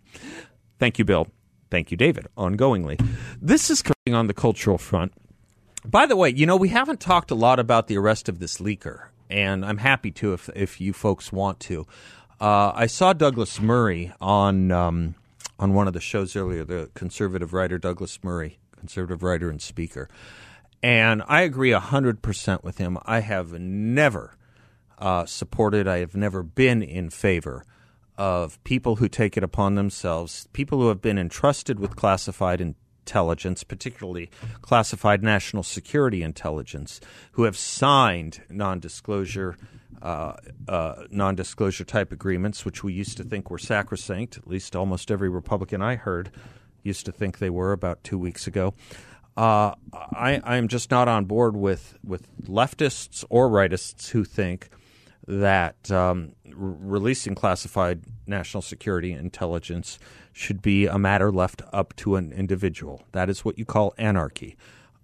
[0.78, 1.26] Thank you, Bill.
[1.70, 3.04] Thank you, David, ongoingly.
[3.40, 5.12] This is coming on the cultural front.
[5.84, 8.58] By the way, you know, we haven't talked a lot about the arrest of this
[8.58, 11.86] leaker, and I'm happy to if, if you folks want to.
[12.40, 15.14] Uh, I saw Douglas Murray on um,
[15.58, 20.08] on one of the shows earlier, the conservative writer Douglas Murray, conservative writer and speaker.
[20.82, 22.98] And I agree 100% with him.
[23.04, 24.36] I have never
[24.98, 27.64] uh, supported, I have never been in favor
[28.18, 33.62] of people who take it upon themselves, people who have been entrusted with classified intelligence,
[33.62, 34.30] particularly
[34.62, 37.00] classified national security intelligence,
[37.32, 39.56] who have signed non disclosure.
[40.02, 40.36] Uh,
[40.68, 44.36] uh, non-disclosure type agreements, which we used to think were sacrosanct.
[44.36, 46.30] At least almost every Republican I heard
[46.82, 48.74] used to think they were about two weeks ago.
[49.36, 54.68] Uh, I, I'm just not on board with with leftists or rightists who think
[55.26, 59.98] that um, releasing classified national security intelligence
[60.32, 63.02] should be a matter left up to an individual.
[63.12, 64.56] That is what you call anarchy.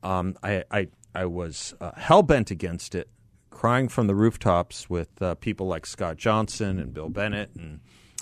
[0.02, 3.08] Um, I, I, I was uh, hell bent against it,
[3.50, 7.80] crying from the rooftops with uh, people like Scott Johnson and Bill Bennett and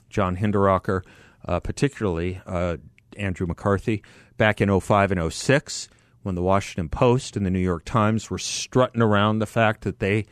[0.08, 1.02] John Hinderaker,
[1.46, 2.78] uh, particularly uh,
[3.16, 4.02] Andrew McCarthy,
[4.36, 5.88] back in 05 and 06
[6.22, 10.00] when the Washington Post and the New York Times were strutting around the fact that
[10.00, 10.26] they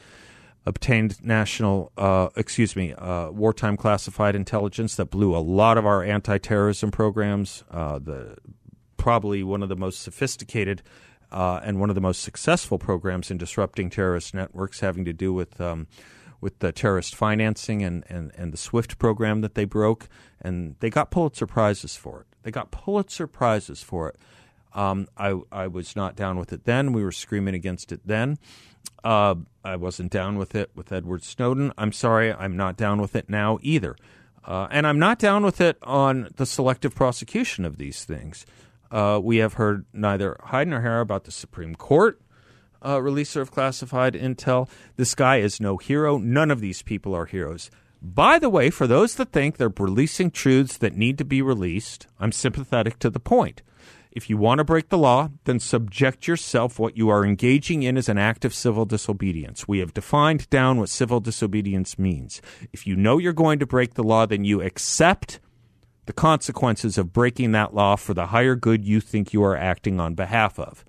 [0.69, 6.05] obtained national, uh, excuse me, uh, wartime classified intelligence that blew a lot of our
[6.05, 7.65] anti-terrorism programs.
[7.71, 8.37] Uh, the
[8.99, 10.83] probably one of the most sophisticated
[11.33, 15.33] uh, and one of the most successful programs in disrupting terrorist networks, having to do
[15.33, 15.87] with um,
[16.41, 20.09] with the terrorist financing and, and, and the SWIFT program that they broke,
[20.41, 22.27] and they got Pulitzer prizes for it.
[22.43, 24.17] They got Pulitzer prizes for it.
[24.75, 26.93] Um, I I was not down with it then.
[26.93, 28.39] We were screaming against it then.
[29.05, 31.73] Uh, I wasn't down with it with Edward Snowden.
[31.79, 33.97] I'm sorry, I'm not down with it now either.
[34.45, 38.47] Uh, and I'm not down with it on the selective prosecution of these things.
[38.91, 42.21] Uh, we have heard neither hide nor hair about the Supreme Court
[42.83, 44.69] uh, releaser of classified intel.
[44.97, 46.19] This guy is no hero.
[46.19, 47.71] None of these people are heroes.
[48.01, 52.07] By the way, for those that think they're releasing truths that need to be released,
[52.21, 53.63] I'm sympathetic to the point.
[54.11, 56.79] If you want to break the law, then subject yourself.
[56.79, 59.69] What you are engaging in is an act of civil disobedience.
[59.69, 62.41] We have defined down what civil disobedience means.
[62.73, 65.41] If you know you're going to break the law, then you accept
[66.07, 70.01] the consequences of breaking that law for the higher good you think you are acting
[70.01, 70.85] on behalf of.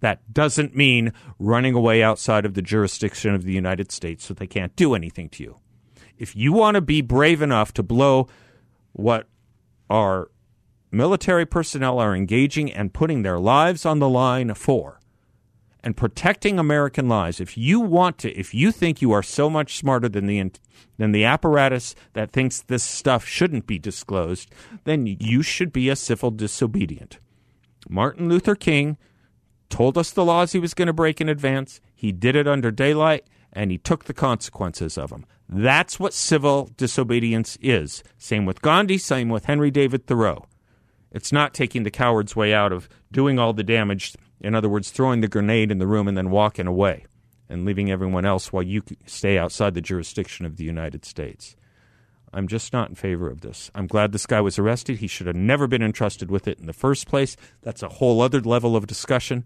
[0.00, 4.46] That doesn't mean running away outside of the jurisdiction of the United States so they
[4.46, 5.58] can't do anything to you.
[6.18, 8.28] If you want to be brave enough to blow
[8.92, 9.28] what
[9.88, 10.30] are
[10.90, 14.98] military personnel are engaging and putting their lives on the line for
[15.82, 17.40] and protecting American lives.
[17.40, 20.52] If you want to, if you think you are so much smarter than the
[20.96, 24.50] than the apparatus that thinks this stuff shouldn't be disclosed,
[24.84, 27.18] then you should be a civil disobedient.
[27.88, 28.98] Martin Luther King
[29.70, 31.80] told us the laws he was going to break in advance.
[31.94, 35.24] He did it under daylight and he took the consequences of them.
[35.48, 38.02] That's what civil disobedience is.
[38.18, 40.44] Same with Gandhi, same with Henry David Thoreau.
[41.12, 44.14] It's not taking the coward's way out of doing all the damage.
[44.40, 47.06] In other words, throwing the grenade in the room and then walking away
[47.48, 51.56] and leaving everyone else while you stay outside the jurisdiction of the United States.
[52.32, 53.70] I'm just not in favor of this.
[53.74, 54.98] I'm glad this guy was arrested.
[54.98, 57.36] He should have never been entrusted with it in the first place.
[57.62, 59.44] That's a whole other level of discussion,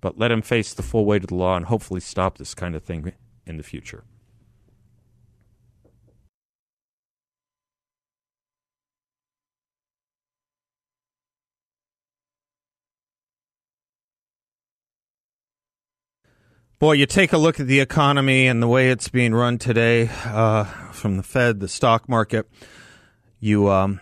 [0.00, 2.74] but let him face the full weight of the law and hopefully stop this kind
[2.74, 3.12] of thing
[3.46, 4.04] in the future.
[16.82, 20.10] Boy, you take a look at the economy and the way it's being run today
[20.24, 22.50] uh, from the Fed, the stock market.
[23.38, 24.00] You um,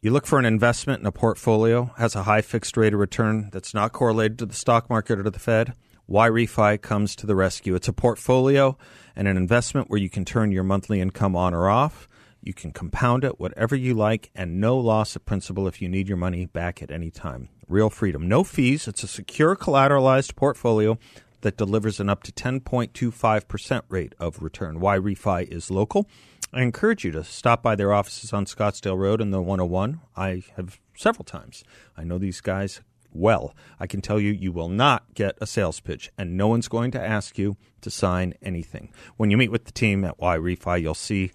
[0.00, 3.50] you look for an investment in a portfolio has a high fixed rate of return
[3.52, 5.74] that's not correlated to the stock market or to the Fed.
[6.08, 7.74] YRefy comes to the rescue.
[7.74, 8.78] It's a portfolio
[9.14, 12.08] and an investment where you can turn your monthly income on or off.
[12.40, 16.08] You can compound it whatever you like and no loss of principal if you need
[16.08, 17.50] your money back at any time.
[17.68, 18.28] Real freedom.
[18.28, 18.88] No fees.
[18.88, 20.98] It's a secure collateralized portfolio
[21.44, 24.80] that delivers an up to 10.25% rate of return.
[24.80, 26.08] YRefy is local.
[26.54, 30.00] I encourage you to stop by their offices on Scottsdale Road in the 101.
[30.16, 31.62] I have several times.
[31.98, 32.80] I know these guys
[33.12, 33.54] well.
[33.78, 36.90] I can tell you, you will not get a sales pitch, and no one's going
[36.92, 38.90] to ask you to sign anything.
[39.18, 41.30] When you meet with the team at YRefy, you'll see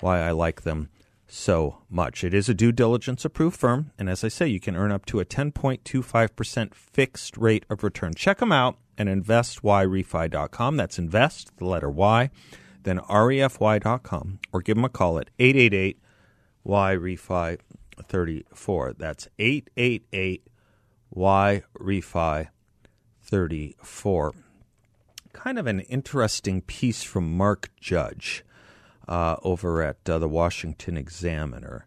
[0.00, 0.88] why I like them
[1.30, 2.24] so much.
[2.24, 5.06] It is a due diligence approved firm, and as I say, you can earn up
[5.06, 8.14] to a 10.25% fixed rate of return.
[8.14, 10.76] Check them out and investyrefy.com.
[10.76, 12.30] That's invest, the letter Y,
[12.82, 15.98] then refy.com, or give them a call at 888
[16.64, 17.58] Y Refi.
[18.02, 18.94] 34.
[18.98, 20.46] That's 888
[21.10, 22.48] Y Refi
[23.22, 24.34] 34.
[25.32, 28.44] Kind of an interesting piece from Mark Judge
[29.10, 31.84] uh, over at uh, the Washington Examiner.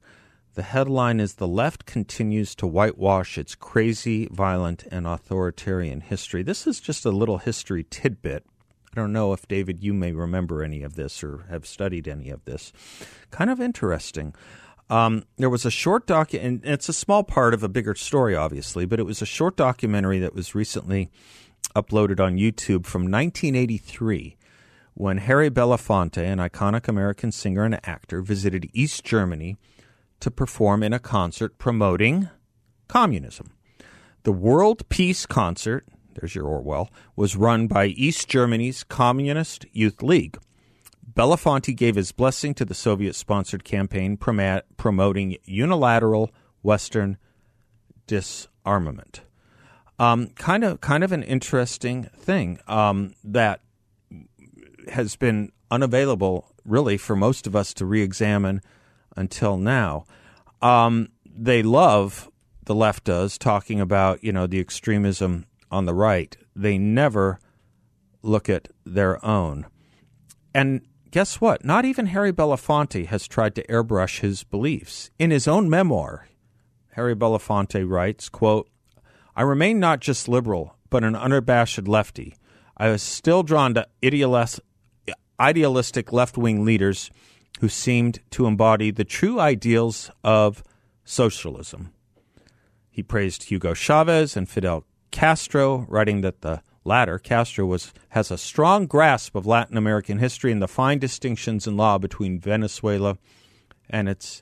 [0.55, 6.43] The headline is The Left Continues to Whitewash Its Crazy, Violent, and Authoritarian History.
[6.43, 8.45] This is just a little history tidbit.
[8.91, 12.29] I don't know if, David, you may remember any of this or have studied any
[12.29, 12.71] of this.
[13.31, 14.35] Kind of interesting.
[14.91, 18.35] Um, there was a short doc, and it's a small part of a bigger story,
[18.35, 21.09] obviously, but it was a short documentary that was recently
[21.75, 24.37] uploaded on YouTube from 1983
[24.93, 29.57] when Harry Belafonte, an iconic American singer and actor, visited East Germany
[30.19, 32.29] to perform in a concert promoting
[32.87, 33.51] communism.
[34.23, 35.85] The World Peace Concert,
[36.15, 40.37] there's your Orwell, was run by East Germany's Communist Youth League.
[41.11, 46.31] Belafonte gave his blessing to the Soviet sponsored campaign promoting unilateral
[46.61, 47.17] Western
[48.07, 49.21] disarmament.
[49.99, 53.62] Um, kind of, kind of an interesting thing um, that
[54.89, 58.61] has been unavailable, really, for most of us to re-examine
[59.15, 60.05] until now.
[60.61, 62.29] Um, they love
[62.65, 66.35] the left does talking about you know the extremism on the right.
[66.55, 67.39] They never
[68.21, 69.65] look at their own,
[70.53, 70.81] and
[71.11, 71.63] guess what?
[71.63, 75.11] Not even Harry Belafonte has tried to airbrush his beliefs.
[75.19, 76.27] In his own memoir,
[76.93, 78.69] Harry Belafonte writes, quote,
[79.35, 82.35] I remain not just liberal, but an unabashed lefty.
[82.77, 83.87] I was still drawn to
[85.39, 87.09] idealistic left wing leaders
[87.59, 90.63] who seemed to embody the true ideals of
[91.05, 91.93] socialism.
[92.89, 98.37] He praised Hugo Chavez and Fidel Castro, writing that the latter, Castro, was, has a
[98.37, 103.17] strong grasp of Latin American history and the fine distinctions in law between Venezuela
[103.89, 104.41] and its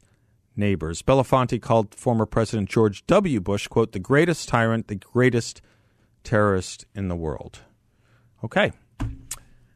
[0.55, 1.01] neighbors.
[1.01, 3.39] Belafonte called former President George W.
[3.39, 5.61] Bush, quote, the greatest tyrant, the greatest
[6.23, 7.59] terrorist in the world.
[8.43, 8.71] Okay.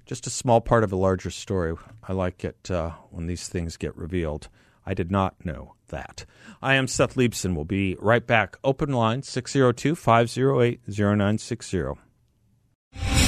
[0.06, 1.76] Just a small part of a larger story.
[2.08, 4.48] I like it uh, when these things get revealed.
[4.86, 6.26] I did not know that.
[6.62, 7.56] I am Seth Leibsohn.
[7.56, 8.58] We'll be right back.
[8.64, 13.25] Open line 602 508 0960.